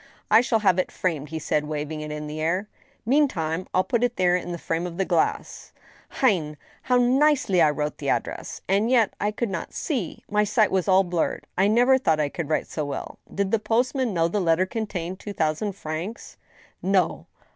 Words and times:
"I 0.31 0.41
shall 0.41 0.61
have 0.65 0.79
it 0.79 0.91
framed," 0.91 1.29
he 1.29 1.37
said, 1.37 1.65
waving 1.67 2.01
it 2.01 2.09
in 2.11 2.25
the 2.25 2.41
air. 2.41 2.67
Mean 3.05 3.27
time, 3.27 3.67
I'll 3.71 3.83
put 3.83 4.03
it 4.03 4.15
there 4.15 4.35
in 4.35 4.51
the 4.51 4.57
frame 4.57 4.87
of 4.87 4.97
the 4.97 5.05
glass.... 5.05 5.73
Hein 6.21 6.57
/ 6.71 6.81
how 6.81 6.97
nicely 6.97 7.61
I 7.61 7.69
wrote 7.69 7.99
the 7.99 8.09
address!— 8.09 8.61
and 8.67 8.89
yet 8.89 9.13
I 9.21 9.29
could 9.29 9.51
not 9.51 9.75
see; 9.75 10.23
my 10.27 10.43
sight 10.43 10.71
was 10.71 10.87
all 10.87 11.03
blurred. 11.03 11.45
I 11.55 11.67
never 11.67 11.99
thought 11.99 12.19
I 12.19 12.29
could 12.29 12.49
write 12.49 12.65
so 12.65 12.83
well. 12.83 13.19
Did 13.31 13.51
the 13.51 13.59
post 13.59 13.93
man 13.93 14.11
know 14.11 14.27
the 14.27 14.41
letter 14.41 14.65
contained 14.65 15.19
two 15.19 15.33
thousand 15.33 15.73
francs?"" 15.73 16.35
No." 16.81 17.27